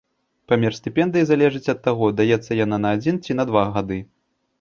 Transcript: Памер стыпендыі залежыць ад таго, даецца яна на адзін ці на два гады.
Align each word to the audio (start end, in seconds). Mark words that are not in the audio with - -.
Памер 0.51 0.77
стыпендыі 0.77 1.27
залежыць 1.29 1.69
ад 1.73 1.79
таго, 1.87 2.09
даецца 2.21 2.57
яна 2.63 2.77
на 2.87 2.95
адзін 2.97 3.21
ці 3.25 3.37
на 3.39 3.43
два 3.51 3.63
гады. 3.77 3.99